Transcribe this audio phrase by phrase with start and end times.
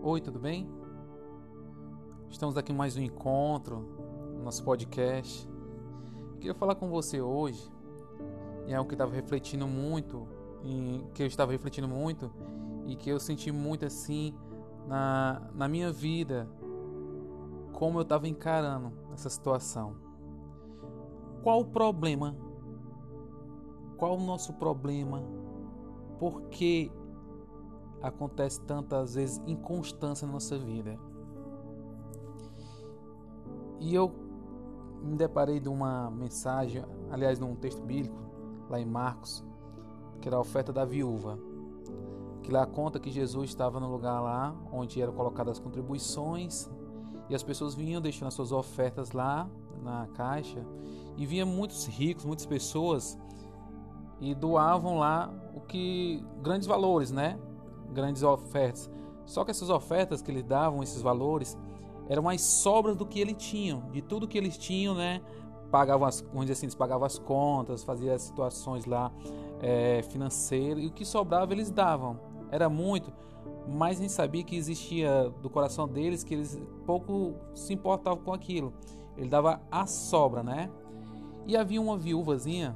[0.00, 0.68] Oi, tudo bem?
[2.30, 3.84] Estamos aqui em mais um encontro,
[4.44, 5.48] nosso podcast.
[6.38, 7.68] Queria falar com você hoje,
[8.68, 10.24] e é algo que estava refletindo muito,
[10.64, 12.30] e que eu estava refletindo muito
[12.86, 14.32] e que eu senti muito assim
[14.86, 16.48] na, na minha vida,
[17.72, 19.96] como eu estava encarando essa situação.
[21.42, 22.36] Qual o problema?
[23.96, 25.24] Qual o nosso problema?
[26.20, 26.90] Por que
[28.02, 30.98] acontece tantas vezes inconstância na nossa vida?
[33.80, 34.12] E eu
[35.02, 38.18] me deparei de uma mensagem, aliás, num texto bíblico,
[38.68, 39.44] lá em Marcos,
[40.20, 41.38] que era a oferta da viúva.
[42.42, 46.68] Que lá conta que Jesus estava no lugar lá onde eram colocadas as contribuições
[47.28, 49.48] e as pessoas vinham deixando as suas ofertas lá
[49.82, 50.64] na caixa
[51.16, 53.18] e vinha muitos ricos, muitas pessoas
[54.20, 57.38] e doavam lá o que grandes valores, né?
[57.92, 58.90] Grandes ofertas.
[59.24, 61.56] Só que essas ofertas que eles davam, esses valores,
[62.08, 65.20] eram as sobras do que eles tinham, de tudo que eles tinham, né?
[65.70, 69.12] Pagavam as, vamos dizer assim, eles pagavam as contas, faziam as situações lá
[69.60, 72.18] é, financeiras e o que sobrava eles davam.
[72.50, 73.12] Era muito,
[73.68, 78.32] mas a gente sabia que existia do coração deles que eles pouco se importavam com
[78.32, 78.72] aquilo.
[79.16, 80.70] Ele dava a sobra, né?
[81.46, 82.74] E havia uma viúvazinha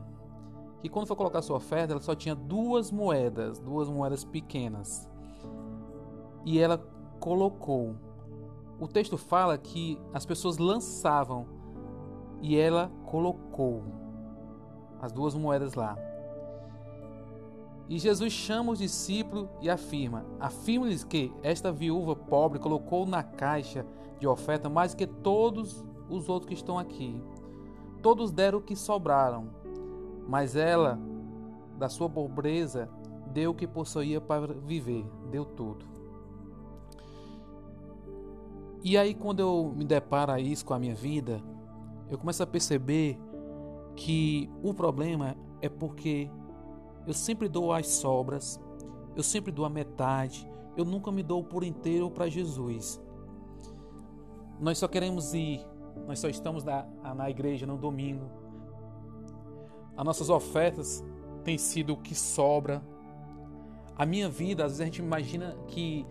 [0.83, 5.09] que quando foi colocar sua oferta, ela só tinha duas moedas, duas moedas pequenas.
[6.45, 6.77] E ela
[7.21, 7.95] colocou.
[8.81, 11.47] O texto fala que as pessoas lançavam
[12.41, 13.85] e ela colocou
[15.01, 15.97] as duas moedas lá.
[17.89, 23.87] E Jesus chama os discípulos e afirma: afirma-lhes que esta viúva pobre colocou na caixa
[24.19, 27.23] de oferta mais que todos os outros que estão aqui.
[28.03, 29.62] Todos deram o que sobraram,
[30.29, 30.99] mas ela,
[31.79, 32.89] da sua pobreza,
[33.33, 35.85] deu o que possuía para viver, deu tudo.
[38.85, 41.41] E aí, quando eu me deparo a isso com a minha vida,
[42.11, 43.19] eu começo a perceber
[43.95, 46.29] que o problema é porque
[47.07, 48.61] eu sempre dou as sobras,
[49.15, 53.01] eu sempre dou a metade, eu nunca me dou por inteiro para Jesus.
[54.61, 55.65] Nós só queremos ir,
[56.07, 58.42] nós só estamos na, na igreja no domingo.
[59.97, 61.05] As nossas ofertas
[61.45, 62.83] têm sido o que sobra.
[63.97, 66.07] A minha vida, às vezes a gente imagina que,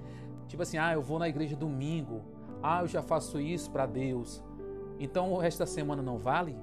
[0.47, 2.21] tipo assim, ah, eu vou na igreja domingo,
[2.61, 4.43] ah, eu já faço isso para Deus.
[4.99, 6.55] Então o resto da semana não vale?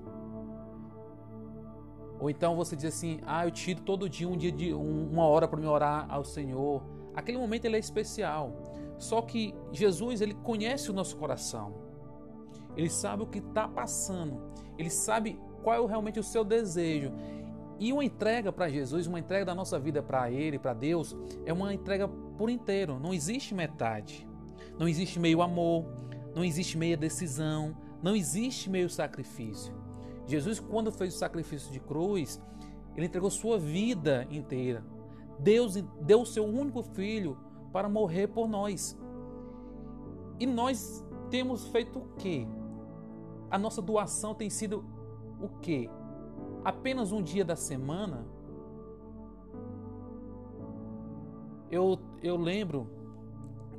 [2.20, 5.46] Ou então você diz assim: "Ah, eu tiro todo dia um dia de uma hora
[5.46, 6.82] para me orar ao Senhor".
[7.14, 8.52] Aquele momento ele é especial.
[8.96, 11.74] Só que Jesus, ele conhece o nosso coração.
[12.76, 14.40] Ele sabe o que está passando.
[14.76, 17.12] Ele sabe qual é realmente o seu desejo.
[17.78, 21.14] E uma entrega para Jesus, uma entrega da nossa vida para Ele, para Deus,
[21.44, 22.98] é uma entrega por inteiro.
[22.98, 24.26] Não existe metade.
[24.78, 25.84] Não existe meio amor,
[26.34, 29.74] não existe meia decisão, não existe meio sacrifício.
[30.26, 32.40] Jesus, quando fez o sacrifício de cruz,
[32.96, 34.82] ele entregou sua vida inteira.
[35.38, 37.36] Deus deu o seu único filho
[37.72, 38.98] para morrer por nós.
[40.40, 42.46] E nós temos feito o quê?
[43.50, 44.96] A nossa doação tem sido
[45.40, 45.90] o quê?
[46.64, 48.26] Apenas um dia da semana?
[51.70, 52.88] Eu, eu lembro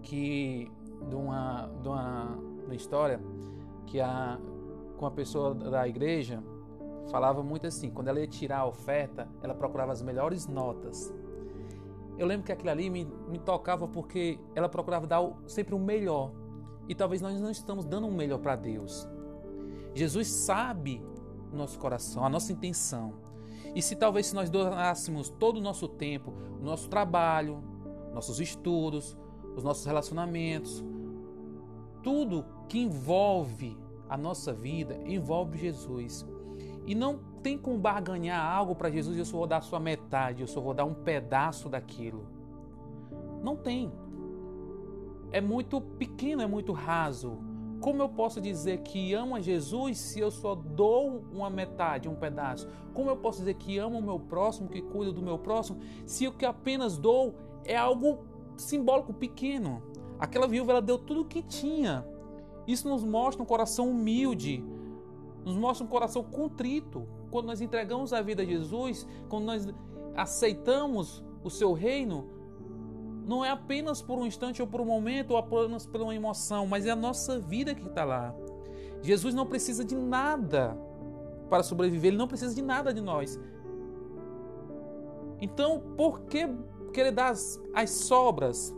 [0.01, 0.71] que
[1.07, 3.19] de uma, de uma, uma história
[3.85, 4.39] que a,
[4.97, 6.43] com a pessoa da igreja
[7.09, 11.13] falava muito assim, quando ela ia tirar a oferta, ela procurava as melhores notas.
[12.17, 16.31] Eu lembro que aquilo ali me, me tocava porque ela procurava dar sempre o melhor.
[16.87, 19.07] E talvez nós não estamos dando o melhor para Deus.
[19.93, 21.01] Jesus sabe
[21.57, 23.13] nosso coração, a nossa intenção.
[23.75, 27.63] E se talvez se nós doássemos todo o nosso tempo, o nosso trabalho,
[28.13, 29.17] nossos estudos,
[29.55, 30.83] os nossos relacionamentos,
[32.01, 33.77] tudo que envolve
[34.09, 36.25] a nossa vida envolve Jesus.
[36.85, 40.41] E não tem como barganhar algo para Jesus e eu só vou dar sua metade,
[40.41, 42.27] eu só vou dar um pedaço daquilo.
[43.43, 43.91] Não tem.
[45.31, 47.37] É muito pequeno, é muito raso.
[47.81, 52.15] Como eu posso dizer que amo a Jesus se eu só dou uma metade, um
[52.15, 52.67] pedaço?
[52.93, 56.27] Como eu posso dizer que amo o meu próximo, que cuido do meu próximo, se
[56.27, 58.25] o que apenas dou é algo
[58.57, 59.81] simbólico pequeno?
[60.19, 62.05] Aquela viúva ela deu tudo o que tinha.
[62.67, 64.63] Isso nos mostra um coração humilde,
[65.45, 67.07] nos mostra um coração contrito.
[67.31, 69.67] Quando nós entregamos a vida a Jesus, quando nós
[70.15, 72.27] aceitamos o seu reino,
[73.29, 76.65] não é apenas por um instante ou por um momento ou apenas por uma emoção,
[76.65, 78.33] mas é a nossa vida que está lá.
[79.03, 80.75] Jesus não precisa de nada
[81.47, 83.39] para sobreviver, ele não precisa de nada de nós.
[85.39, 86.49] Então, por que
[86.91, 88.75] querer dar as, as sobras?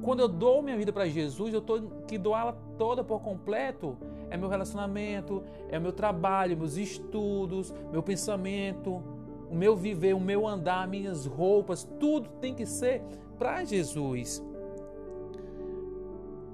[0.00, 3.96] Quando eu dou minha vida para Jesus, eu tenho que doá-la toda por completo.
[4.30, 9.02] É meu relacionamento, é meu trabalho, meus estudos, meu pensamento,
[9.50, 13.02] o meu viver, o meu andar, minhas roupas, tudo tem que ser
[13.38, 14.42] para Jesus.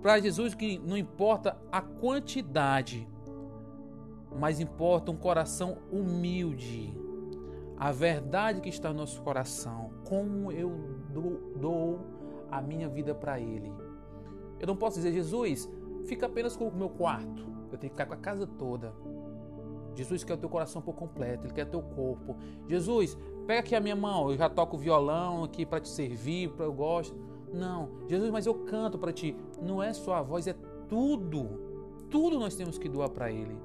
[0.00, 3.08] Para Jesus que não importa a quantidade,
[4.38, 6.92] mas importa um coração humilde.
[7.76, 10.70] A verdade que está no nosso coração, como eu
[11.56, 12.00] dou
[12.50, 13.72] a minha vida para Ele.
[14.60, 15.68] Eu não posso dizer, Jesus,
[16.04, 17.44] fica apenas com o meu quarto.
[17.72, 18.92] Eu tenho que ficar com a casa toda.
[19.94, 22.36] Jesus quer o teu coração por completo, Ele quer teu corpo.
[22.68, 23.16] Jesus,
[23.46, 26.72] pega aqui a minha mão, eu já toco violão aqui para te servir, para eu
[26.72, 27.16] gosto.
[27.52, 29.36] Não, Jesus, mas eu canto para ti.
[29.60, 30.54] Não é só a voz, é
[30.88, 31.60] tudo.
[32.10, 33.56] Tudo nós temos que doar para Ele.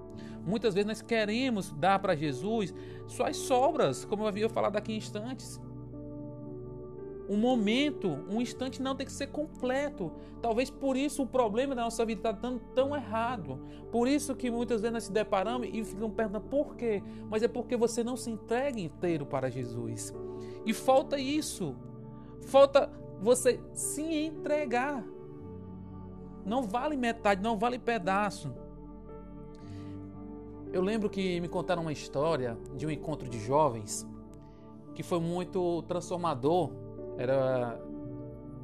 [0.46, 2.74] Muitas vezes nós queremos dar para Jesus
[3.08, 5.60] suas sobras, como eu havia falado aqui em instantes
[7.30, 10.12] um momento, um instante não tem que ser completo.
[10.42, 13.60] Talvez por isso o problema da nossa vida está tão, tão errado.
[13.92, 17.04] Por isso que muitas vezes nós se deparamos e ficamos perguntando por quê.
[17.30, 20.14] Mas é porque você não se entrega inteiro para Jesus.
[20.66, 21.76] E falta isso.
[22.44, 22.90] Falta
[23.22, 25.04] você se entregar.
[26.46, 28.54] Não vale metade, não vale pedaço.
[30.72, 34.08] Eu lembro que me contaram uma história de um encontro de jovens
[34.94, 36.72] que foi muito transformador
[37.18, 37.80] era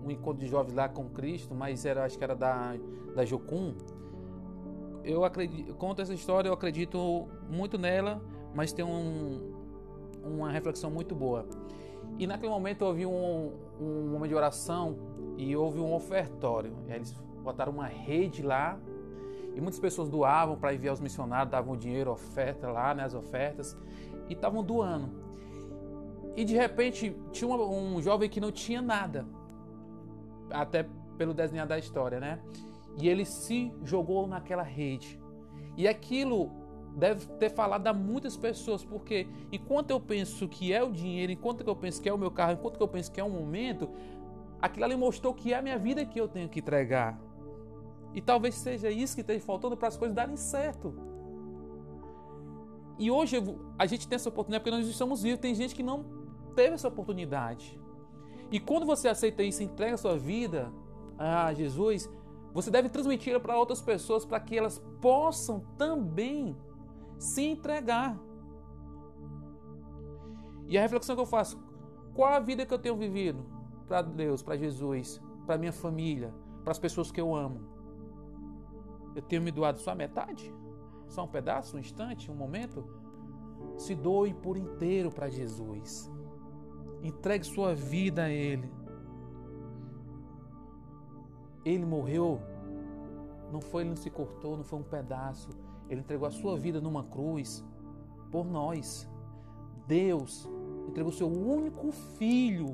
[0.04, 2.76] um encontro de jovens lá com Cristo, mas era acho que era da
[3.16, 3.74] da Jocum.
[5.04, 8.22] Eu acredito, conto essa história, eu acredito muito nela,
[8.56, 9.54] mas tem um,
[10.24, 11.46] uma reflexão muito boa.
[12.18, 14.98] E naquele momento houve um, um momento de oração
[15.38, 16.74] e houve um ofertório.
[16.88, 17.12] E eles
[17.44, 18.80] botaram uma rede lá
[19.56, 23.78] e muitas pessoas doavam para enviar os missionários, davam dinheiro, oferta lá, né, as ofertas,
[24.28, 25.23] e estavam doando.
[26.36, 29.26] E de repente tinha um, um jovem que não tinha nada,
[30.50, 30.88] até
[31.18, 32.40] pelo desenhar da história, né?
[32.98, 35.20] E ele se jogou naquela rede.
[35.78, 36.52] E aquilo
[36.96, 41.66] deve ter falado a muitas pessoas, porque enquanto eu penso que é o dinheiro, enquanto
[41.68, 43.90] eu penso que é o meu carro, enquanto eu penso que é o momento,
[44.62, 47.20] aquilo ali mostrou que é a minha vida que eu tenho que entregar.
[48.14, 50.94] E talvez seja isso que esteja faltando para as coisas darem certo.
[53.00, 53.38] E hoje
[53.78, 55.40] a gente tem essa oportunidade porque nós estamos vivos.
[55.40, 56.23] Tem gente que não
[56.54, 57.80] teve essa oportunidade.
[58.52, 60.72] E quando você aceita isso, entrega a sua vida
[61.18, 62.10] a Jesus,
[62.54, 66.56] você deve transmitir para outras pessoas para que elas possam também
[67.18, 68.18] se entregar.
[70.68, 71.60] E a reflexão que eu faço,
[72.14, 73.44] qual a vida que eu tenho vivido
[73.88, 76.34] para Deus, para Jesus, para minha família,
[76.64, 77.60] para as pessoas que eu amo?
[79.16, 80.54] Eu tenho me doado só a metade?
[81.08, 82.84] Só um pedaço, um instante, um momento?
[83.78, 86.12] Se doe por inteiro para Jesus.
[87.04, 88.72] Entregue sua vida a Ele.
[91.66, 92.42] Ele morreu,
[93.52, 95.50] não foi, ele não se cortou, não foi um pedaço.
[95.90, 97.64] Ele entregou a sua vida numa cruz
[98.32, 99.10] por nós.
[99.86, 100.50] Deus
[100.88, 102.72] entregou seu único filho,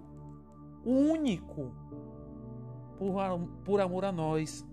[0.86, 1.72] único,
[2.98, 3.14] por,
[3.64, 4.66] por amor a nós.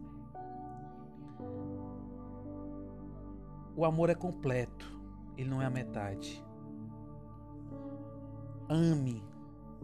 [3.74, 4.98] O amor é completo,
[5.36, 6.44] ele não é a metade.
[8.68, 9.22] Ame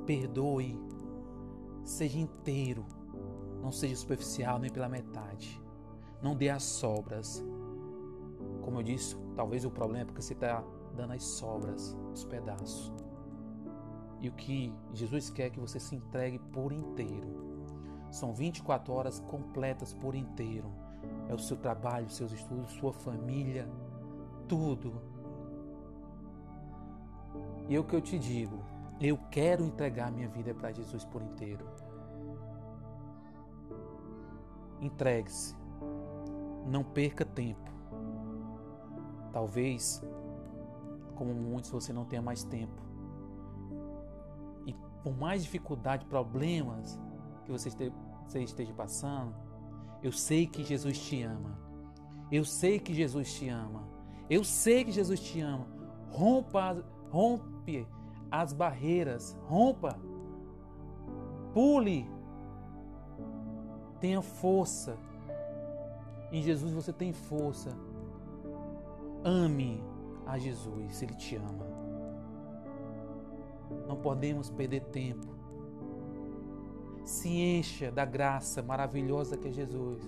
[0.07, 0.79] perdoe,
[1.85, 2.85] seja inteiro,
[3.61, 5.61] não seja superficial nem pela metade,
[6.23, 7.45] não dê as sobras.
[8.63, 12.93] Como eu disse, talvez o problema é porque você está dando as sobras, os pedaços.
[14.21, 17.43] E o que Jesus quer é que você se entregue por inteiro.
[18.11, 20.71] São 24 horas completas por inteiro.
[21.29, 23.69] É o seu trabalho, seus estudos, sua família,
[24.47, 24.93] tudo.
[27.69, 28.62] E é o que eu te digo,
[29.09, 31.67] eu quero entregar minha vida para Jesus por inteiro.
[34.81, 35.57] Entregue-se.
[36.67, 37.71] Não perca tempo.
[39.33, 40.03] Talvez,
[41.17, 42.81] como muitos, você não tenha mais tempo.
[44.67, 47.01] E por mais dificuldade, problemas
[47.45, 47.71] que você
[48.39, 49.35] esteja passando,
[50.03, 51.59] eu sei que Jesus te ama.
[52.31, 53.89] Eu sei que Jesus te ama.
[54.31, 55.67] Eu sei que Jesus te ama.
[56.11, 57.87] Rompa, rompe
[58.33, 60.01] as barreiras, rompa,
[61.53, 62.11] pule,
[64.01, 64.97] tenha força.
[66.33, 67.71] Em Jesus você tem força.
[69.23, 69.85] Ame
[70.27, 71.67] a Jesus, Ele te ama.
[73.87, 75.27] Não podemos perder tempo.
[77.05, 80.03] Se encha da graça maravilhosa que é Jesus.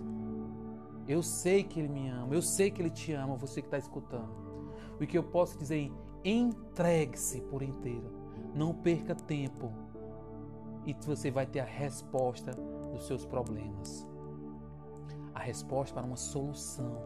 [1.06, 3.76] Eu sei que Ele me ama, eu sei que Ele te ama, você que está
[3.76, 4.32] escutando.
[4.98, 5.92] O que eu posso dizer
[6.24, 8.10] Entregue-se por inteiro.
[8.54, 9.70] Não perca tempo.
[10.86, 12.52] E você vai ter a resposta
[12.92, 14.08] dos seus problemas.
[15.34, 16.96] A resposta para uma solução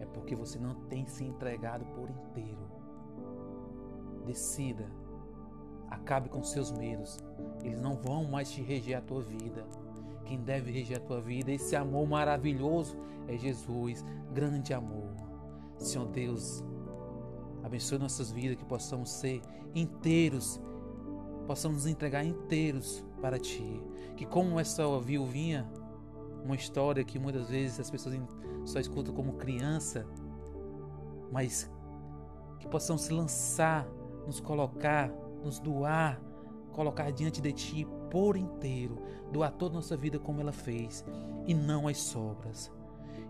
[0.00, 2.66] é porque você não tem se entregado por inteiro.
[4.26, 4.90] Decida.
[5.88, 7.18] Acabe com seus medos.
[7.62, 9.64] Eles não vão mais te reger a tua vida.
[10.24, 12.96] Quem deve reger a tua vida, esse amor maravilhoso
[13.28, 15.14] é Jesus, grande amor.
[15.78, 16.64] Senhor Deus,
[17.72, 19.40] abençoe nossas vidas, que possamos ser
[19.74, 20.60] inteiros,
[21.46, 23.82] possamos nos entregar inteiros para Ti.
[24.14, 25.66] Que como essa viuvinha,
[26.44, 28.20] uma história que muitas vezes as pessoas
[28.66, 30.06] só escutam como criança,
[31.32, 31.70] mas
[32.58, 33.88] que possamos se lançar,
[34.26, 35.10] nos colocar,
[35.42, 36.20] nos doar,
[36.72, 39.02] colocar diante de Ti por inteiro,
[39.32, 41.06] doar toda a nossa vida como ela fez
[41.46, 42.70] e não as sobras.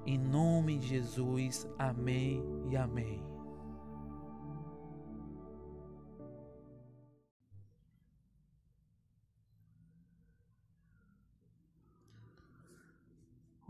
[0.04, 3.31] Em nome de Jesus, amém e amém.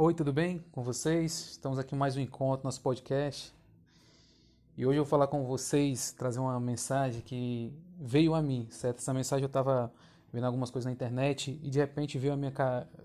[0.04, 1.50] Oi, tudo bem com vocês?
[1.52, 3.54] Estamos aqui mais um encontro, nosso podcast.
[4.76, 8.98] E hoje eu vou falar com vocês, trazer uma mensagem que veio a mim, certo?
[8.98, 9.92] Essa mensagem eu estava
[10.32, 12.52] vendo algumas coisas na internet e de repente veio, a minha,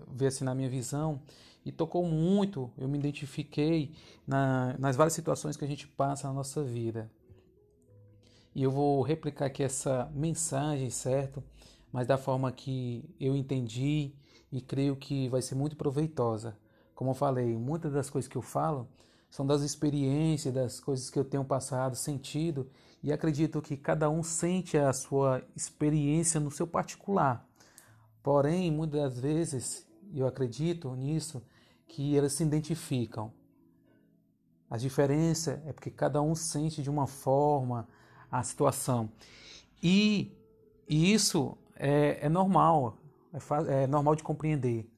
[0.08, 1.22] veio assim na minha visão
[1.64, 2.68] e tocou muito.
[2.76, 3.94] Eu me identifiquei
[4.26, 7.08] na, nas várias situações que a gente passa na nossa vida.
[8.56, 11.44] E eu vou replicar aqui essa mensagem, certo?
[11.92, 14.10] Mas da forma que eu entendi
[14.50, 16.58] e creio que vai ser muito proveitosa.
[16.98, 18.88] Como eu falei, muitas das coisas que eu falo
[19.30, 22.68] são das experiências, das coisas que eu tenho passado, sentido,
[23.04, 27.48] e acredito que cada um sente a sua experiência no seu particular.
[28.20, 31.40] Porém, muitas das vezes, eu acredito nisso,
[31.86, 33.32] que elas se identificam.
[34.68, 37.86] A diferença é porque cada um sente de uma forma
[38.28, 39.08] a situação.
[39.80, 40.36] E,
[40.88, 42.98] e isso é, é normal,
[43.32, 44.97] é, é, normal de compreender.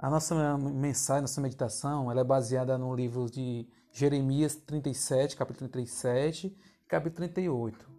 [0.00, 6.46] A nossa mensagem, nossa meditação, ela é baseada no livro de Jeremias 37, capítulo 37
[6.46, 7.90] e capítulo 38.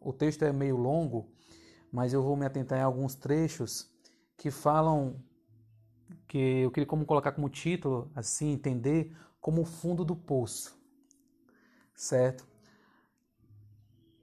[0.00, 1.28] O texto é meio longo,
[1.90, 3.90] mas eu vou me atentar em alguns trechos
[4.36, 5.20] que falam
[6.28, 10.78] que eu queria como colocar como título, assim, entender como o fundo do poço.
[11.92, 12.46] Certo?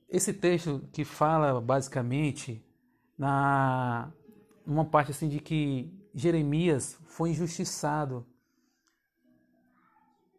[0.07, 2.65] Esse texto que fala basicamente
[3.17, 4.09] na
[4.65, 8.25] uma parte assim de que Jeremias foi injustiçado.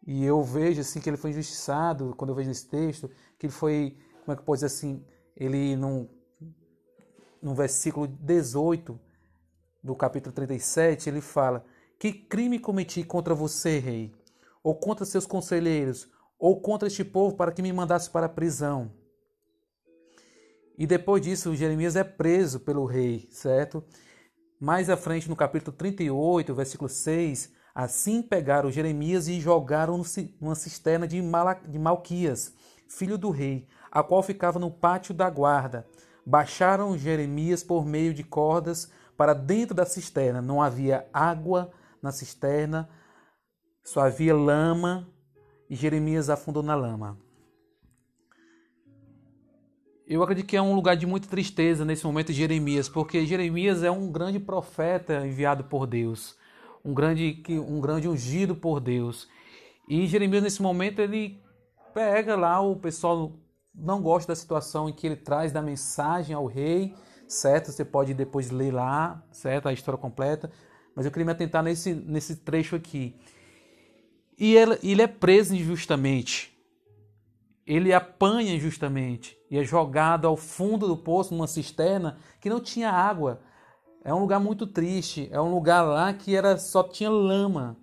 [0.07, 3.53] E eu vejo assim que ele foi injustiçado quando eu vejo esse texto, que ele
[3.53, 5.05] foi, como é que eu posso dizer assim,
[5.37, 6.09] ele num,
[7.43, 8.99] no versículo 18
[9.83, 11.63] do capítulo 37, ele fala:
[11.99, 14.15] Que crime cometi contra você, rei?
[14.63, 16.09] Ou contra seus conselheiros?
[16.39, 18.93] Ou contra este povo para que me mandasse para a prisão?
[20.79, 23.83] E depois disso, Jeremias é preso pelo rei, certo?
[24.59, 30.01] Mais à frente, no capítulo 38, versículo 6, assim pegaram Jeremias e jogaram
[30.41, 31.21] numa cisterna de,
[31.79, 32.55] Malquias,
[32.89, 35.87] filho do rei, a qual ficava no pátio da guarda.
[36.25, 40.41] Baixaram Jeremias por meio de cordas para dentro da cisterna.
[40.41, 41.71] Não havia água
[42.03, 42.89] na cisterna,
[43.85, 45.07] só havia lama,
[45.69, 47.19] e Jeremias afundou na lama.
[50.09, 53.83] Eu acredito que é um lugar de muita tristeza nesse momento de Jeremias, porque Jeremias
[53.83, 56.37] é um grande profeta enviado por Deus,
[56.85, 59.29] um grande, um grande ungido por Deus.
[59.89, 61.43] E Jeremias, nesse momento, ele
[61.93, 63.33] pega lá, o pessoal
[63.75, 66.95] não gosta da situação em que ele traz da mensagem ao rei,
[67.27, 67.73] certo?
[67.73, 69.69] Você pode depois ler lá, certo?
[69.69, 70.53] A história completa.
[70.95, 73.17] Mas eu queria me atentar nesse, nesse trecho aqui.
[74.39, 76.56] E ele, ele é preso injustamente.
[77.67, 82.91] Ele apanha injustamente e é jogado ao fundo do poço, numa cisterna que não tinha
[82.91, 83.41] água.
[84.05, 85.29] É um lugar muito triste.
[85.33, 87.77] É um lugar lá que era só tinha lama.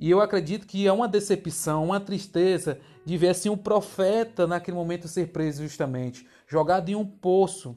[0.00, 4.76] E eu acredito que é uma decepção, uma tristeza de ver assim um profeta naquele
[4.76, 7.76] momento ser preso justamente, jogado em um poço.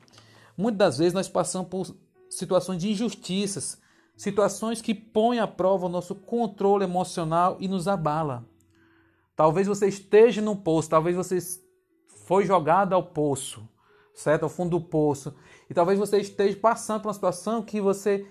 [0.58, 1.96] Muitas das vezes nós passamos por
[2.30, 3.80] situações de injustiças,
[4.16, 8.46] situações que põem à prova o nosso controle emocional e nos abala.
[9.36, 11.38] Talvez você esteja no poço, talvez você
[12.26, 13.68] foi jogado ao poço,
[14.14, 14.44] certo?
[14.44, 15.36] Ao fundo do poço.
[15.70, 18.26] E talvez você esteja passando por uma situação que você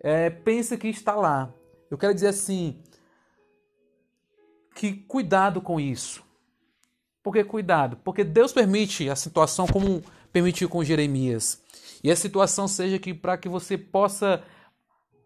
[0.00, 1.54] é, pensa que está lá.
[1.90, 2.82] Eu quero dizer assim,
[4.74, 6.22] que cuidado com isso.
[7.22, 7.96] Por que cuidado?
[8.04, 11.62] Porque Deus permite a situação como permitiu com Jeremias.
[12.02, 14.42] E a situação seja que para que você possa,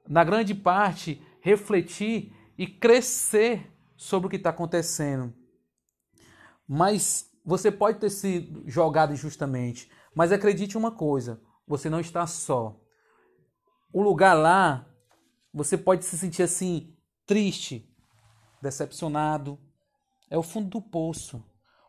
[0.09, 3.72] na grande parte, refletir e crescer
[4.03, 5.33] sobre o que está acontecendo.
[6.67, 12.81] Mas você pode ter sido jogado injustamente, mas acredite uma coisa: você não está só.
[13.93, 14.89] O lugar lá
[15.55, 17.87] Você pode se sentir assim, triste,
[18.63, 19.59] decepcionado.
[20.31, 21.45] É o fundo do poço.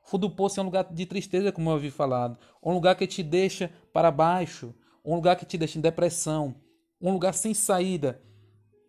[0.06, 2.38] O fundo do poço é um lugar de tristeza, como eu ouvi falado.
[2.62, 4.76] Um lugar que te deixa para baixo.
[5.04, 6.62] Um lugar que te deixa em depressão.
[7.02, 8.22] Um lugar sem saída.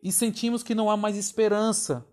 [0.02, 2.04] E sentimos que não há mais esperança.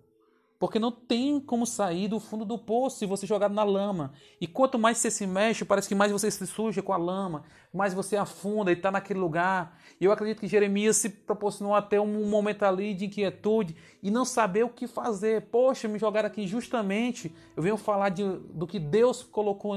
[0.62, 4.14] Porque não tem como sair do fundo do poço se você jogar na lama.
[4.40, 7.42] E quanto mais você se mexe, parece que mais você se suja com a lama,
[7.74, 9.76] mais você afunda e está naquele lugar.
[10.00, 14.24] E eu acredito que Jeremias se proporcionou até um momento ali de inquietude e não
[14.24, 15.48] saber o que fazer.
[15.50, 17.36] Poxa, me jogaram aqui justamente.
[17.58, 19.76] Eu venho falar de, do que Deus colocou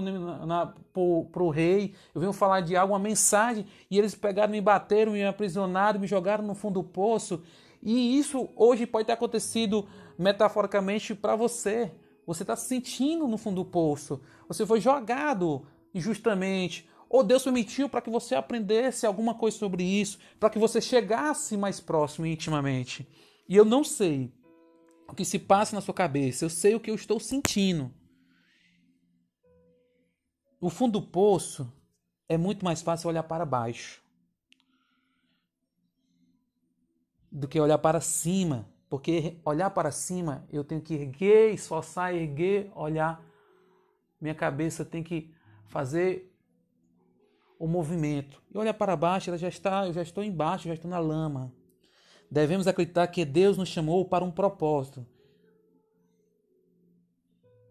[1.33, 1.95] para o rei.
[2.15, 3.65] Eu venho falar de algo, uma mensagem.
[3.91, 7.43] E eles pegaram, me bateram, me aprisionaram, me jogaram no fundo do poço.
[7.83, 9.87] E isso hoje pode ter acontecido
[10.19, 11.93] metaforicamente para você.
[12.27, 14.21] Você está se sentindo no fundo do poço.
[14.49, 16.89] Você foi jogado injustamente.
[17.09, 21.57] Ou Deus permitiu para que você aprendesse alguma coisa sobre isso, para que você chegasse
[21.57, 23.07] mais próximo intimamente.
[23.49, 24.33] E eu não sei
[25.09, 27.93] o que se passa na sua cabeça, eu sei o que eu estou sentindo.
[30.61, 31.71] O fundo do poço
[32.29, 34.03] é muito mais fácil olhar para baixo
[37.31, 42.71] do que olhar para cima porque olhar para cima, eu tenho que erguer, esforçar, erguer,
[42.77, 43.21] olhar.
[44.21, 45.35] Minha cabeça tem que
[45.67, 46.33] fazer
[47.59, 48.41] o movimento.
[48.55, 51.53] E olhar para baixo, ela já está, eu já estou embaixo, já estou na lama.
[52.31, 55.05] Devemos acreditar que Deus nos chamou para um propósito.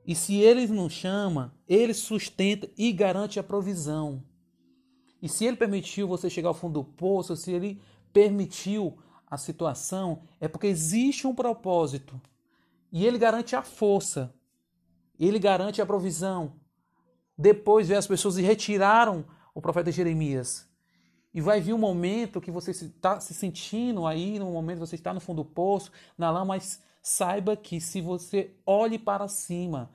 [0.05, 4.21] E se Ele nos chama, Ele sustenta e garante a provisão.
[5.21, 8.97] E se Ele permitiu você chegar ao fundo do poço, se Ele permitiu
[9.33, 12.21] a situação é porque existe um propósito.
[12.91, 14.31] E ele garante a força.
[15.19, 16.53] Ele garante a provisão.
[17.35, 19.25] Depois veio as pessoas e retiraram
[19.55, 20.69] o profeta Jeremias.
[21.33, 24.95] E vai vir um momento que você está se sentindo aí, no momento que você
[24.95, 29.89] está no fundo do poço, na lama, mas saiba que se você olhe para cima,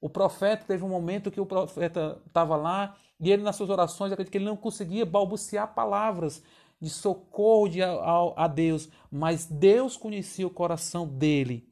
[0.00, 4.10] o profeta teve um momento que o profeta estava lá e ele nas suas orações,
[4.10, 6.42] acredito que ele não conseguia balbuciar palavras,
[6.80, 7.94] de socorro de, a,
[8.36, 11.68] a Deus, mas Deus conhecia o coração dele.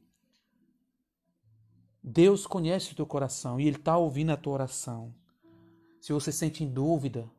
[2.03, 5.13] Deus conhece o teu coração e Ele está ouvindo a tua oração.
[6.01, 7.29] Se você sente em dúvida,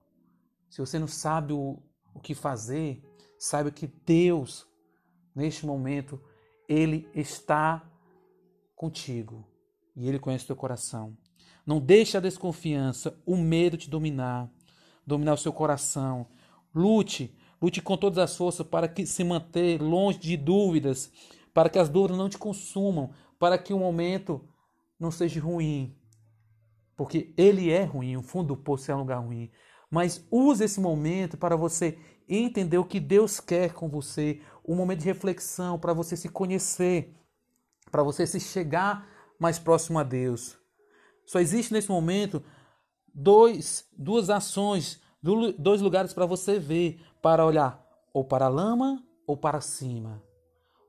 [0.71, 1.79] se você não sabe o,
[2.15, 3.05] o que fazer,
[3.39, 4.67] saiba que Deus,
[5.35, 6.19] neste momento,
[6.67, 7.87] Ele está
[8.75, 9.47] contigo
[9.95, 11.17] e Ele conhece o teu coração.
[11.67, 14.51] Não deixe a desconfiança, o medo te dominar,
[15.07, 16.27] dominar o seu coração.
[16.75, 21.11] Lute Lute com todas as forças para que se manter longe de dúvidas,
[21.55, 24.47] para que as dúvidas não te consumam, para que o momento
[25.01, 25.97] não seja ruim.
[26.95, 29.51] Porque ele é ruim, o fundo do poço é um lugar ruim.
[29.91, 31.99] Mas use esse momento para você
[32.29, 37.17] entender o que Deus quer com você, um momento de reflexão, para você se conhecer,
[37.91, 39.09] para você se chegar
[39.41, 40.59] mais próximo a Deus.
[41.25, 42.45] Só existe nesse momento
[43.15, 45.01] dois, duas ações,
[45.59, 47.83] dois lugares para você ver para olhar
[48.13, 50.23] ou para a lama ou para cima.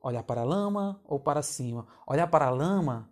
[0.04, 1.88] Olhar para a lama ou para cima.
[2.06, 3.10] Olhar para a lama,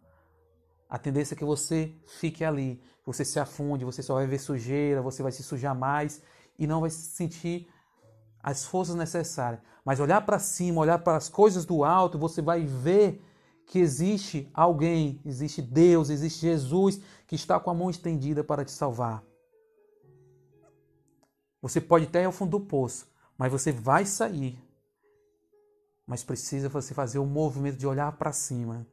[0.89, 5.01] a tendência é que você fique ali, você se afunde, você só vai ver sujeira,
[5.01, 6.21] você vai se sujar mais
[6.59, 7.67] e não vai sentir
[8.41, 9.62] as forças necessárias.
[9.86, 13.23] Mas olhar para cima, olhar para as coisas do alto, você vai ver
[13.65, 18.71] que existe alguém, existe Deus, existe Jesus que está com a mão estendida para te
[18.71, 19.23] salvar.
[21.63, 24.62] Você pode até ir ao fundo do poço, mas você vai sair.
[26.06, 28.86] Mas precisa você fazer o movimento de olhar para cima.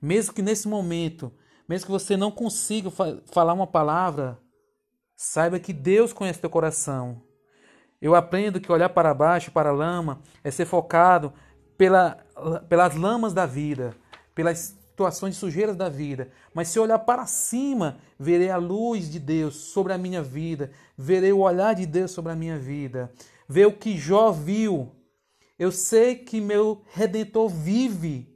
[0.00, 1.32] Mesmo que nesse momento,
[1.66, 2.90] mesmo que você não consiga
[3.24, 4.38] falar uma palavra,
[5.16, 7.22] saiba que Deus conhece teu coração.
[7.98, 11.32] Eu aprendo que olhar para baixo, para a lama, é ser focado
[11.78, 12.16] pela,
[12.68, 13.96] pelas lamas da vida,
[14.34, 16.30] pelas situações sujeiras da vida.
[16.54, 21.32] Mas se olhar para cima, verei a luz de Deus sobre a minha vida, verei
[21.32, 23.12] o olhar de Deus sobre a minha vida
[23.52, 24.90] ver o que Jó viu.
[25.58, 28.28] Eu sei que meu redentor vive.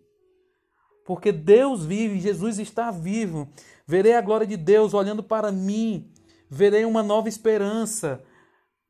[1.04, 3.48] Porque Deus vive, Jesus está vivo.
[3.86, 6.12] Verei a glória de Deus olhando para mim.
[6.50, 8.22] Verei uma nova esperança.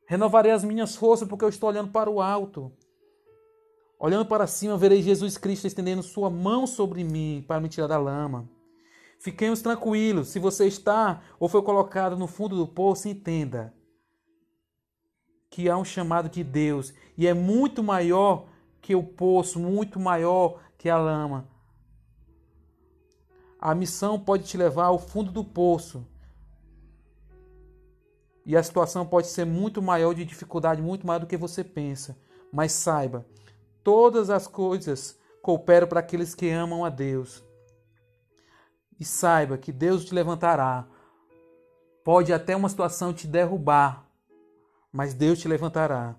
[0.05, 2.71] Renovarei as minhas forças porque eu estou olhando para o alto.
[3.99, 7.97] Olhando para cima, verei Jesus Cristo estendendo sua mão sobre mim para me tirar da
[7.97, 8.47] lama.
[9.19, 10.27] Fiquemos tranquilos.
[10.27, 13.73] Se você está ou foi colocado no fundo do poço, entenda
[15.49, 18.47] que há um chamado de Deus e é muito maior
[18.81, 21.47] que o poço, muito maior que a lama.
[23.59, 26.05] A missão pode te levar ao fundo do poço.
[28.45, 32.15] E a situação pode ser muito maior de dificuldade, muito maior do que você pensa.
[32.53, 33.25] Mas saiba,
[33.87, 37.41] todas as coisas cooperam para aqueles que amam a Deus.
[38.99, 40.85] E saiba que Deus te levantará.
[42.03, 44.05] Pode até uma situação te derrubar,
[44.91, 46.17] mas Deus te levantará.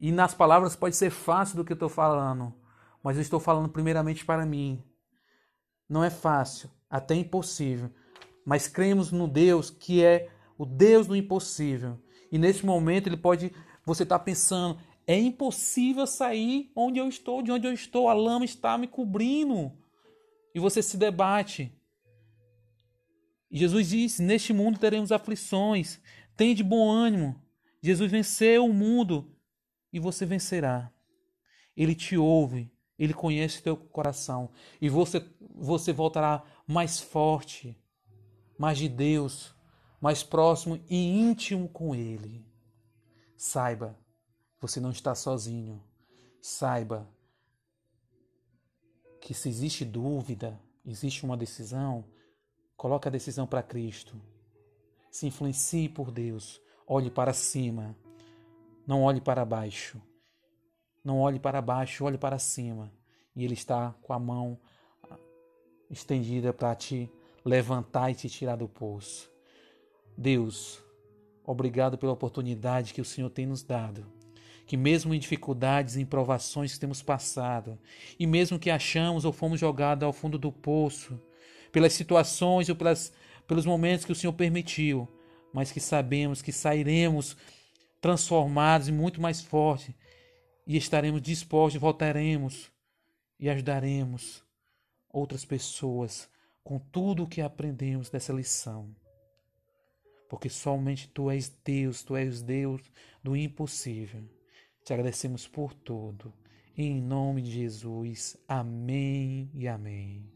[0.00, 2.54] E nas palavras pode ser fácil do que eu estou falando,
[3.02, 4.84] mas eu estou falando primeiramente para mim.
[5.88, 7.90] Não é fácil, até impossível,
[8.46, 11.98] mas cremos no Deus que é o Deus do impossível.
[12.30, 13.52] E nesse momento ele pode,
[13.84, 18.44] você está pensando, é impossível sair onde eu estou, de onde eu estou, a lama
[18.44, 19.72] está me cobrindo.
[20.54, 21.72] E você se debate.
[23.50, 26.00] Jesus disse: Neste mundo teremos aflições,
[26.36, 27.40] tem de bom ânimo.
[27.82, 29.34] Jesus venceu o mundo
[29.92, 30.90] e você vencerá.
[31.76, 37.76] Ele te ouve, ele conhece teu coração e você você voltará mais forte,
[38.58, 39.54] mais de Deus,
[40.00, 42.44] mais próximo e íntimo com ele.
[43.36, 43.98] Saiba,
[44.62, 45.82] você não está sozinho.
[46.40, 47.08] Saiba
[49.20, 52.04] que se existe dúvida, existe uma decisão,
[52.76, 54.14] coloque a decisão para Cristo.
[55.10, 56.62] Se influencie por Deus.
[56.86, 57.96] Olhe para cima.
[58.86, 60.00] Não olhe para baixo.
[61.04, 62.92] Não olhe para baixo, olhe para cima.
[63.34, 64.58] E Ele está com a mão
[65.90, 67.10] estendida para te
[67.44, 69.28] levantar e te tirar do poço.
[70.16, 70.80] Deus,
[71.44, 74.21] obrigado pela oportunidade que o Senhor tem nos dado.
[74.66, 77.78] Que mesmo em dificuldades, em provações que temos passado,
[78.18, 81.20] e mesmo que achamos ou fomos jogados ao fundo do poço,
[81.70, 83.12] pelas situações ou pelas,
[83.46, 85.08] pelos momentos que o Senhor permitiu,
[85.52, 87.36] mas que sabemos que sairemos
[88.00, 89.94] transformados e muito mais fortes
[90.66, 92.70] e estaremos dispostos, voltaremos
[93.38, 94.42] e ajudaremos
[95.12, 96.28] outras pessoas
[96.62, 98.94] com tudo o que aprendemos dessa lição.
[100.28, 102.80] Porque somente tu és Deus, tu és Deus
[103.22, 104.24] do impossível.
[104.84, 106.32] Te agradecemos por tudo.
[106.76, 108.36] Em nome de Jesus.
[108.48, 110.28] Amém e amém.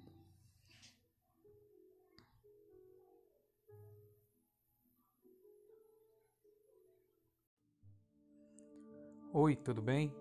[9.32, 10.14] Oi, tudo bem?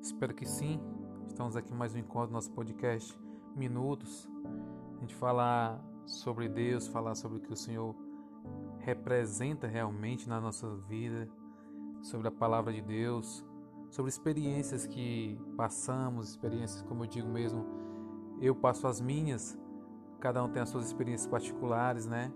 [0.00, 0.80] Espero que sim.
[1.26, 3.18] Estamos aqui mais um encontro do nosso podcast
[3.56, 4.28] Minutos.
[4.96, 7.96] A gente falar sobre Deus, falar sobre o que o Senhor
[8.78, 11.28] representa realmente na nossa vida,
[12.04, 13.44] sobre a palavra de Deus,
[13.88, 17.64] sobre experiências que passamos, experiências, como eu digo mesmo,
[18.40, 19.58] eu passo as minhas,
[20.20, 22.30] cada um tem as suas experiências particulares, né?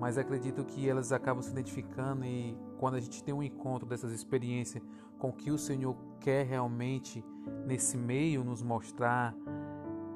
[0.00, 4.12] Mas acredito que elas acabam se identificando e quando a gente tem um encontro dessas
[4.12, 4.82] experiências
[5.18, 7.24] com o que o Senhor quer realmente
[7.64, 9.34] nesse meio nos mostrar,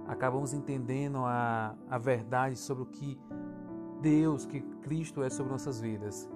[0.07, 3.17] acabamos entendendo a, a verdade sobre o que
[4.03, 6.29] Deus, que Cristo é sobre nossas vidas.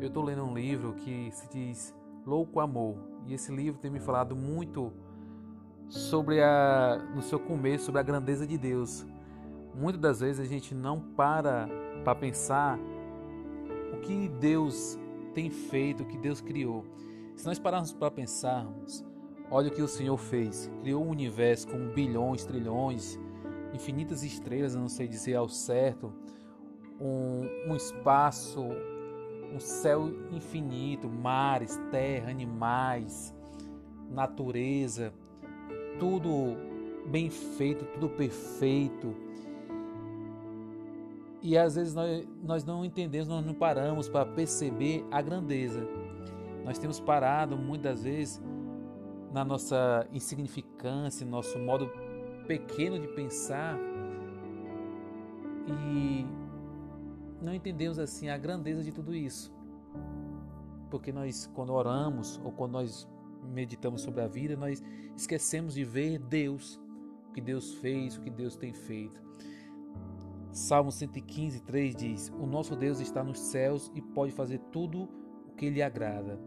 [0.00, 1.94] Eu estou lendo um livro que se diz
[2.26, 4.92] Louco Amor, e esse livro tem me falado muito
[5.88, 9.06] sobre a, no seu começo, sobre a grandeza de Deus.
[9.74, 11.68] Muitas das vezes a gente não para
[12.02, 12.78] para pensar
[13.92, 14.98] o que Deus
[15.32, 16.84] tem feito, o que Deus criou.
[17.36, 19.04] Se nós pararmos para pensarmos,
[19.50, 20.70] olha o que o Senhor fez.
[20.80, 23.18] Criou um universo com bilhões, trilhões,
[23.72, 26.12] infinitas estrelas, eu não sei dizer ao certo,
[27.00, 28.62] um, um espaço,
[29.52, 33.34] um céu infinito, mares, terra, animais,
[34.10, 35.12] natureza,
[35.98, 36.56] tudo
[37.06, 39.14] bem feito, tudo perfeito.
[41.42, 45.86] E às vezes nós, nós não entendemos, nós não paramos para perceber a grandeza.
[46.64, 48.42] Nós temos parado muitas vezes
[49.30, 51.90] na nossa insignificância, nosso modo
[52.46, 53.78] pequeno de pensar
[55.66, 56.26] e
[57.44, 59.54] não entendemos assim a grandeza de tudo isso.
[60.90, 63.08] Porque nós, quando oramos ou quando nós
[63.42, 64.82] meditamos sobre a vida, nós
[65.16, 66.80] esquecemos de ver Deus,
[67.28, 69.22] o que Deus fez, o que Deus tem feito.
[70.50, 75.08] Salmo 115, 3 diz: O nosso Deus está nos céus e pode fazer tudo
[75.56, 76.38] que lhe agrada.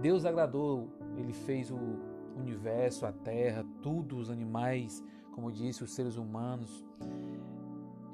[0.00, 1.78] Deus agradou, ele fez o
[2.36, 6.84] universo, a terra, tudo, os animais, como disse, os seres humanos.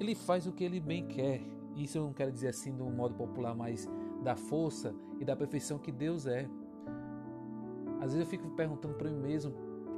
[0.01, 1.56] Ele faz o que ele bem quer.
[1.77, 3.89] Isso eu não quero dizer assim de um modo popular, mas
[4.25, 6.49] da força e da perfeição que Deus é.
[8.01, 9.53] Às vezes eu fico perguntando para mim mesmo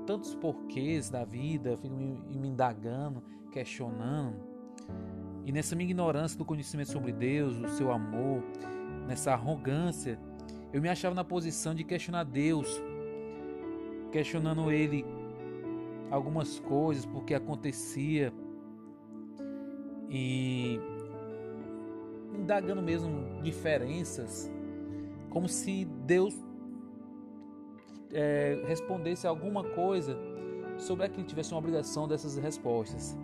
[0.07, 4.37] tantos porquês da vida, eu fico me, me indagando, questionando.
[5.45, 8.43] E nessa minha ignorância do conhecimento sobre Deus, do seu amor,
[9.07, 10.19] nessa arrogância
[10.73, 12.83] eu me achava na posição de questionar Deus,
[14.13, 15.05] questionando Ele
[16.11, 18.33] algumas coisas, porque acontecia
[20.11, 20.81] e
[22.35, 24.51] indagando mesmo diferenças,
[25.31, 26.35] como se Deus
[28.13, 30.17] é, respondesse alguma coisa
[30.79, 33.17] sobre aquilo que tivesse uma obrigação dessas respostas.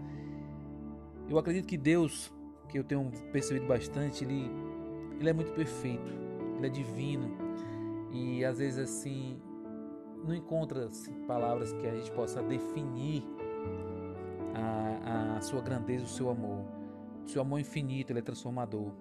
[1.28, 2.32] Eu acredito que Deus,
[2.68, 4.50] que eu tenho percebido bastante, ele,
[5.18, 6.12] ele é muito perfeito,
[6.56, 7.30] ele é divino
[8.12, 9.40] e às vezes assim
[10.24, 10.88] não encontra
[11.26, 13.24] palavras que a gente possa definir
[14.54, 16.64] a, a sua grandeza, o seu amor.
[17.26, 18.92] Seu amor infinito, ele é transformador.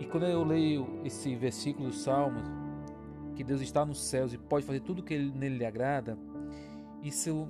[0.00, 2.42] E quando eu leio esse versículo do Salmos,
[3.34, 6.18] que Deus está nos céus e pode fazer tudo o que nele lhe agrada,
[7.02, 7.48] isso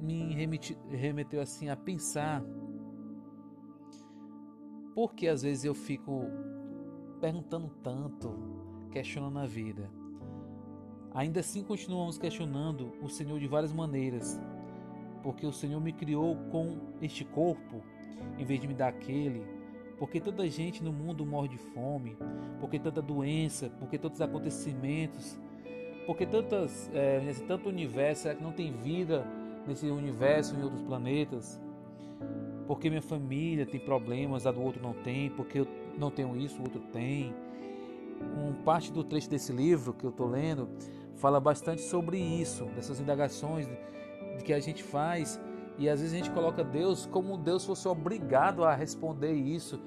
[0.00, 0.34] me
[0.90, 2.42] remeteu assim a pensar
[4.94, 6.24] por que às vezes eu fico
[7.20, 8.34] perguntando tanto,
[8.90, 9.90] questionando a vida.
[11.12, 14.40] Ainda assim continuamos questionando o Senhor de várias maneiras,
[15.22, 17.82] porque o Senhor me criou com este corpo
[18.38, 19.44] em vez de me dar aquele,
[19.98, 22.16] porque tanta gente no mundo morre de fome,
[22.58, 25.38] porque tanta doença, porque tantos acontecimentos,
[26.06, 29.26] porque tantas, é, nesse tanto universo, será que não tem vida
[29.66, 31.60] nesse universo em outros planetas?
[32.66, 36.58] Porque minha família tem problemas, a do outro não tem, porque eu não tenho isso,
[36.58, 37.34] o outro tem.
[38.36, 40.68] Um parte do trecho desse livro que eu estou lendo
[41.16, 43.68] fala bastante sobre isso, dessas indagações
[44.42, 45.40] que a gente faz
[45.78, 49.80] e às vezes a gente coloca Deus como Deus fosse obrigado a responder isso.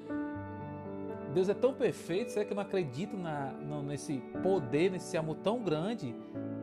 [1.32, 5.36] Deus é tão perfeito, será que eu não acredito na, no, nesse poder, nesse amor
[5.42, 6.14] tão grande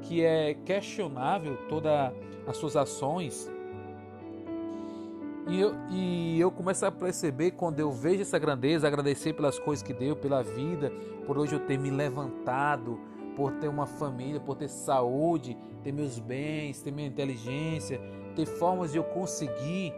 [0.02, 2.14] que é questionável todas
[2.48, 3.52] as suas ações?
[5.50, 9.84] E eu, e eu começo a perceber quando eu vejo essa grandeza, agradecer pelas coisas
[9.84, 10.92] que deu, pela vida,
[11.26, 13.00] por hoje eu ter me levantado,
[13.36, 18.00] por ter uma família, por ter saúde, ter meus bens, ter minha inteligência,
[18.36, 19.94] ter formas de eu conseguir.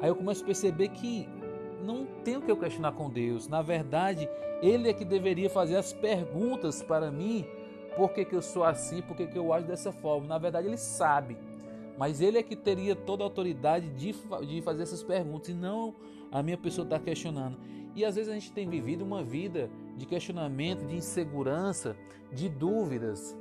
[0.00, 1.28] Aí eu começo a perceber que
[1.82, 3.48] não tenho que eu questionar com Deus.
[3.48, 4.28] Na verdade,
[4.62, 7.46] Ele é que deveria fazer as perguntas para mim.
[7.96, 9.00] Por que, que eu sou assim?
[9.00, 10.26] Por que, que eu ajo dessa forma?
[10.26, 11.36] Na verdade, Ele sabe.
[11.96, 14.14] Mas Ele é que teria toda a autoridade de,
[14.46, 15.94] de fazer essas perguntas e não
[16.30, 17.56] a minha pessoa estar tá questionando.
[17.94, 21.96] E às vezes a gente tem vivido uma vida de questionamento, de insegurança,
[22.32, 23.36] de dúvidas.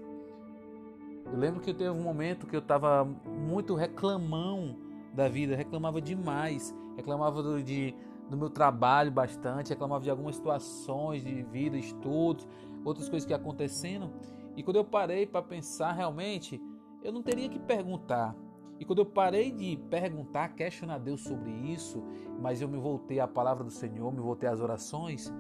[1.26, 4.78] Eu lembro que teve um momento que eu estava muito reclamão
[5.14, 7.96] da vida, reclamava demais, reclamava do, de,
[8.30, 12.48] do meu trabalho bastante, reclamava de algumas situações de vida, estudos,
[12.84, 14.12] outras coisas que acontecendo.
[14.56, 16.62] E quando eu parei para pensar realmente,
[17.04, 18.36] eu não teria que perguntar.
[18.80, 22.04] E quando eu parei de perguntar, questionar Deus sobre isso,
[22.42, 25.34] mas eu me voltei à palavra do Senhor, me voltei às orações,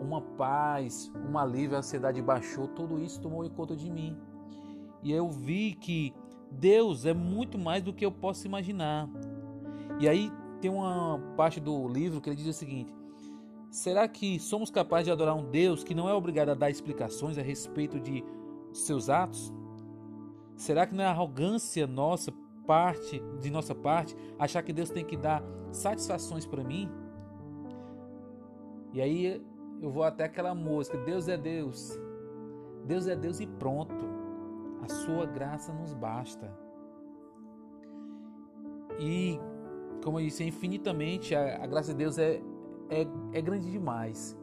[0.00, 4.16] uma paz, um alívio, a ansiedade baixou, tudo isso tomou conta de mim.
[5.02, 6.14] E eu vi que
[6.50, 9.08] Deus é muito mais do que eu posso imaginar.
[10.00, 10.30] E aí
[10.60, 12.94] tem uma parte do livro que ele diz o seguinte:
[13.70, 17.36] Será que somos capazes de adorar um Deus que não é obrigado a dar explicações
[17.36, 18.24] a respeito de
[18.72, 19.52] seus atos?
[20.56, 22.32] Será que não é arrogância nossa
[22.66, 26.88] parte, de nossa parte, achar que Deus tem que dar satisfações para mim?
[28.92, 29.44] E aí
[29.80, 31.98] eu vou até aquela música, Deus é Deus.
[32.84, 33.94] Deus é Deus e pronto.
[34.82, 36.50] A sua graça nos basta.
[38.98, 39.40] E,
[40.02, 42.40] como eu disse, é infinitamente, a, a graça de Deus é,
[42.90, 44.36] é, é grande demais.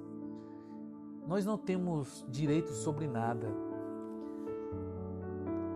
[1.27, 3.47] Nós não temos direito sobre nada.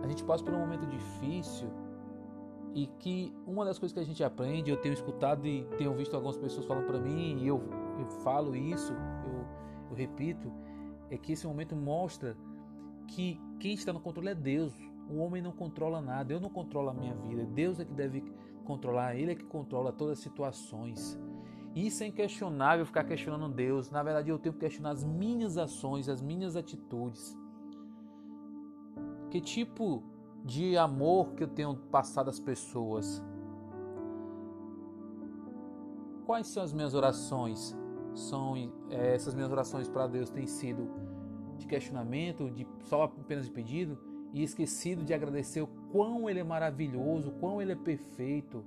[0.02, 1.68] A gente passa por um momento difícil
[2.74, 6.14] e que uma das coisas que a gente aprende, eu tenho escutado e tenho visto
[6.14, 7.62] algumas pessoas falando para mim, e eu,
[7.98, 9.46] eu falo isso, eu,
[9.90, 10.52] eu repito,
[11.10, 12.36] é que esse momento mostra
[13.08, 14.74] que quem está no controle é Deus.
[15.08, 18.24] O homem não controla nada, eu não controlo a minha vida, Deus é que deve
[18.64, 21.18] controlar, Ele é que controla todas as situações.
[21.74, 23.90] Isso é inquestionável ficar questionando Deus.
[23.90, 27.38] Na verdade, eu tenho que questionar as minhas ações, as minhas atitudes.
[29.30, 30.02] Que tipo
[30.42, 33.22] de amor que eu tenho passado às pessoas.
[36.24, 37.76] Quais são as minhas orações?
[38.16, 38.56] São
[38.90, 40.90] é, essas minhas orações para Deus têm sido
[41.58, 43.98] de questionamento, de só apenas de pedido
[44.32, 48.64] e esquecido de agradecer o quão ele é maravilhoso, o quão ele é perfeito,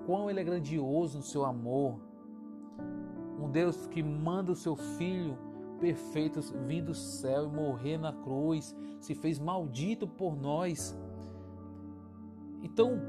[0.00, 1.98] o quão ele é grandioso no seu amor.
[3.40, 5.36] Um Deus que manda o seu filho
[5.80, 10.96] perfeito vir do céu e morrer na cruz, se fez maldito por nós.
[12.62, 13.00] Então,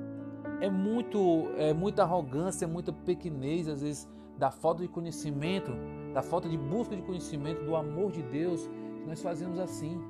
[0.62, 4.08] é muito é muita arrogância, é muita pequenez às vezes
[4.40, 5.72] da falta de conhecimento,
[6.14, 8.70] da falta de busca de conhecimento do amor de Deus,
[9.06, 10.02] nós fazemos assim.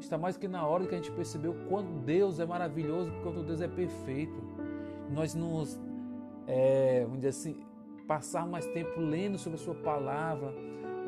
[0.00, 3.60] Está mais que na hora que a gente percebeu quanto Deus é maravilhoso, quanto Deus
[3.60, 4.42] é perfeito.
[5.10, 5.80] Nós nos,
[6.46, 7.56] é, vamos dizer assim,
[8.06, 10.52] passar mais tempo lendo sobre a Sua palavra,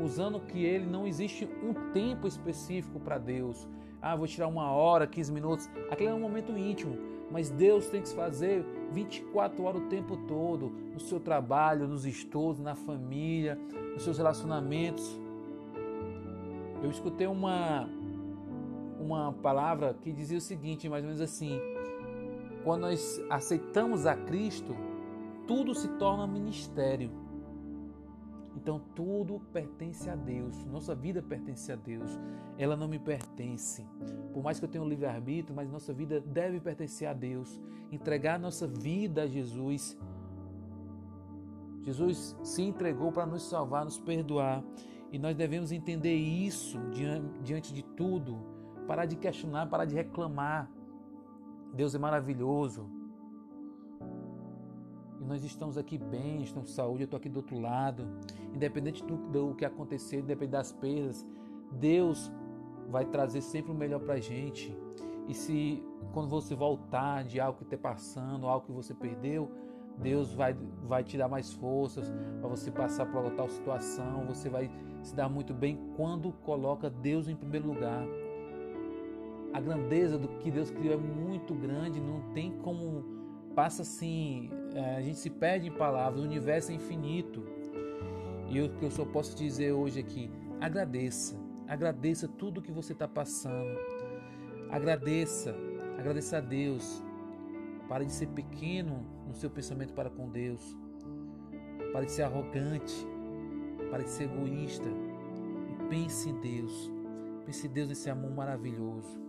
[0.02, 3.68] usando que ele não existe um tempo específico para Deus.
[4.00, 5.68] Ah, vou tirar uma hora, 15 minutos.
[5.90, 6.96] Aquele é um momento íntimo,
[7.30, 12.06] mas Deus tem que se fazer 24 horas o tempo todo, no seu trabalho, nos
[12.06, 13.58] estudos, na família,
[13.92, 15.18] nos seus relacionamentos.
[16.82, 17.88] Eu escutei uma
[19.00, 21.58] uma palavra que dizia o seguinte, mais ou menos assim:
[22.62, 24.76] quando nós aceitamos a Cristo,
[25.46, 27.10] tudo se torna ministério.
[28.56, 32.18] Então tudo pertence a Deus, nossa vida pertence a Deus,
[32.58, 33.86] ela não me pertence.
[34.32, 37.60] Por mais que eu tenha um livre-arbítrio, mas nossa vida deve pertencer a Deus.
[37.90, 39.98] Entregar nossa vida a Jesus.
[41.82, 44.62] Jesus se entregou para nos salvar, nos perdoar.
[45.12, 46.78] E nós devemos entender isso
[47.42, 48.38] diante de tudo.
[48.86, 50.70] Parar de questionar, parar de reclamar.
[51.72, 52.99] Deus é maravilhoso.
[55.20, 58.08] E nós estamos aqui bem, estamos com saúde, eu estou aqui do outro lado.
[58.54, 61.26] Independente do, do que acontecer, independente das perdas,
[61.72, 62.32] Deus
[62.88, 64.74] vai trazer sempre o melhor para a gente.
[65.28, 69.50] E se quando você voltar de algo que está passando, algo que você perdeu,
[69.98, 70.56] Deus vai,
[70.88, 74.24] vai te dar mais forças para você passar por tal situação.
[74.26, 74.70] Você vai
[75.02, 78.06] se dar muito bem quando coloca Deus em primeiro lugar.
[79.52, 83.20] A grandeza do que Deus criou é muito grande, não tem como.
[83.54, 84.48] Passa assim,
[84.96, 87.44] a gente se perde em palavras, o universo é infinito.
[88.48, 90.30] E o que eu só posso dizer hoje aqui,
[90.60, 91.36] agradeça
[91.70, 93.78] Agradeça tudo que você está passando.
[94.68, 95.54] Agradeça,
[95.96, 97.00] agradeça a Deus.
[97.88, 100.76] Pare de ser pequeno no seu pensamento para com Deus.
[101.92, 103.06] Pare de ser arrogante.
[103.88, 104.88] Pare de ser egoísta.
[104.88, 106.90] E pense em Deus.
[107.46, 109.20] Pense em Deus nesse amor maravilhoso.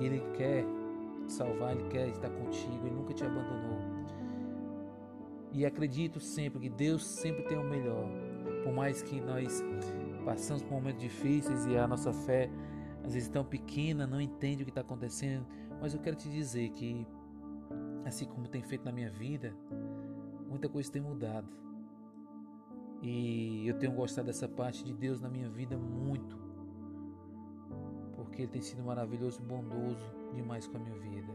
[0.00, 0.64] E Ele quer
[1.26, 3.65] te salvar, Ele quer estar contigo, Ele nunca te abandonou.
[5.56, 8.06] E acredito sempre que Deus sempre tem o melhor.
[8.62, 9.64] Por mais que nós
[10.22, 12.50] passamos por momentos difíceis e a nossa fé
[13.02, 15.46] às vezes tão pequena, não entende o que está acontecendo,
[15.80, 17.06] mas eu quero te dizer que,
[18.04, 19.54] assim como tem feito na minha vida,
[20.46, 21.48] muita coisa tem mudado.
[23.00, 26.36] E eu tenho gostado dessa parte de Deus na minha vida muito,
[28.14, 31.32] porque Ele tem sido maravilhoso e bondoso demais com a minha vida.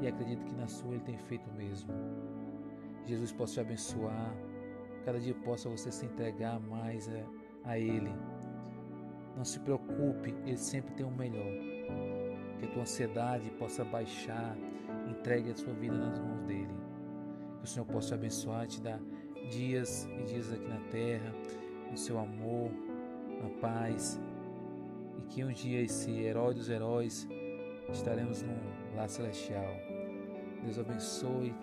[0.00, 1.90] E acredito que na sua Ele tem feito o mesmo.
[3.06, 4.34] Jesus possa te abençoar,
[5.04, 8.12] cada dia possa você se entregar mais a, a Ele
[9.36, 11.52] não se preocupe, Ele sempre tem o melhor.
[12.58, 14.56] Que a tua ansiedade possa baixar,
[15.08, 16.74] entregue a sua vida nas mãos dEle.
[17.58, 19.00] Que o Senhor possa te abençoar, te dar
[19.50, 21.34] dias e dias aqui na terra,
[21.90, 22.70] no seu amor,
[23.42, 24.20] na paz.
[25.18, 27.28] E que um dia esse herói dos heróis
[27.92, 28.56] estaremos num
[28.96, 29.74] lar celestial.
[30.62, 31.54] Deus abençoe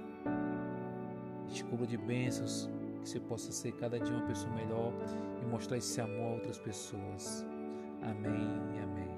[1.52, 2.70] te cubra de bênçãos,
[3.02, 4.94] que você possa ser cada dia uma pessoa melhor
[5.42, 7.46] e mostrar esse amor a outras pessoas.
[8.02, 9.11] Amém e amém.